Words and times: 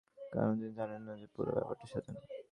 কারণ 0.33 0.53
তিনি 0.59 0.73
জানেন 0.79 1.01
না 1.07 1.13
যে 1.21 1.27
পুরো 1.33 1.51
ব্যাপারটা 1.55 1.85
সাজানো। 1.91 2.21